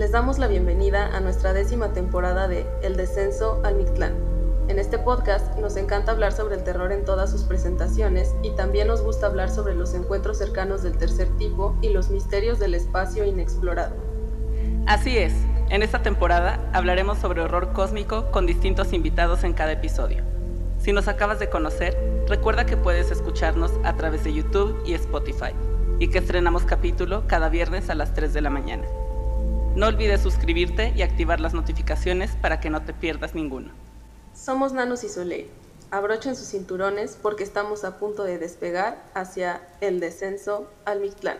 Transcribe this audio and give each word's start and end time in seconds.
Les 0.00 0.12
damos 0.12 0.38
la 0.38 0.46
bienvenida 0.46 1.14
a 1.14 1.20
nuestra 1.20 1.52
décima 1.52 1.92
temporada 1.92 2.48
de 2.48 2.66
El 2.82 2.96
Descenso 2.96 3.60
al 3.62 3.74
Mictlán. 3.74 4.14
En 4.68 4.78
este 4.78 4.98
podcast 4.98 5.58
nos 5.58 5.76
encanta 5.76 6.12
hablar 6.12 6.32
sobre 6.32 6.54
el 6.54 6.64
terror 6.64 6.90
en 6.90 7.04
todas 7.04 7.30
sus 7.30 7.42
presentaciones 7.42 8.34
y 8.42 8.52
también 8.52 8.88
nos 8.88 9.02
gusta 9.02 9.26
hablar 9.26 9.50
sobre 9.50 9.74
los 9.74 9.92
encuentros 9.92 10.38
cercanos 10.38 10.82
del 10.82 10.96
tercer 10.96 11.28
tipo 11.36 11.76
y 11.82 11.90
los 11.90 12.08
misterios 12.08 12.58
del 12.58 12.72
espacio 12.72 13.26
inexplorado. 13.26 13.94
Así 14.86 15.18
es, 15.18 15.34
en 15.68 15.82
esta 15.82 16.00
temporada 16.00 16.66
hablaremos 16.72 17.18
sobre 17.18 17.42
horror 17.42 17.74
cósmico 17.74 18.30
con 18.30 18.46
distintos 18.46 18.94
invitados 18.94 19.44
en 19.44 19.52
cada 19.52 19.72
episodio. 19.72 20.22
Si 20.78 20.94
nos 20.94 21.08
acabas 21.08 21.38
de 21.40 21.50
conocer, 21.50 21.94
recuerda 22.26 22.64
que 22.64 22.78
puedes 22.78 23.10
escucharnos 23.10 23.72
a 23.84 23.94
través 23.96 24.24
de 24.24 24.32
YouTube 24.32 24.80
y 24.86 24.94
Spotify 24.94 25.52
y 25.98 26.08
que 26.08 26.16
estrenamos 26.16 26.64
capítulo 26.64 27.24
cada 27.26 27.50
viernes 27.50 27.90
a 27.90 27.94
las 27.94 28.14
3 28.14 28.32
de 28.32 28.40
la 28.40 28.48
mañana. 28.48 28.86
No 29.76 29.86
olvides 29.86 30.20
suscribirte 30.20 30.92
y 30.96 31.02
activar 31.02 31.40
las 31.40 31.54
notificaciones 31.54 32.32
para 32.42 32.58
que 32.58 32.70
no 32.70 32.82
te 32.82 32.92
pierdas 32.92 33.36
ninguno. 33.36 33.70
Somos 34.34 34.72
Nanos 34.72 35.04
y 35.04 35.08
Soleil. 35.08 35.46
Abrochen 35.92 36.34
sus 36.34 36.48
cinturones 36.48 37.16
porque 37.20 37.44
estamos 37.44 37.84
a 37.84 37.98
punto 37.98 38.24
de 38.24 38.38
despegar 38.38 39.00
hacia 39.14 39.60
el 39.80 40.00
descenso 40.00 40.68
al 40.84 41.00
Mictlán. 41.00 41.38